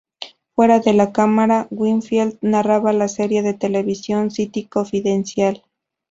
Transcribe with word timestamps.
Fuera 0.55 0.79
de 0.79 1.11
cámara, 1.11 1.67
Winfield 1.69 2.39
narraba 2.41 2.91
la 2.91 3.07
serie 3.07 3.43
de 3.43 3.53
televisión 3.53 4.31
"City 4.31 4.65
Confidencial". 4.65 5.63